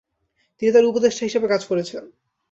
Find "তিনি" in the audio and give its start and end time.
0.57-0.69